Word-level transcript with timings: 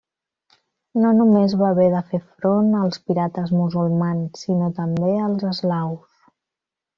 No 1.01 1.09
només 1.17 1.51
va 1.59 1.67
haver 1.73 1.89
de 1.95 2.01
fer 2.13 2.19
front 2.39 2.71
als 2.85 3.01
pirates 3.11 3.53
musulmans, 3.59 4.41
sinó 4.47 4.71
també 4.81 5.13
als 5.27 5.47
eslaus. 5.53 6.11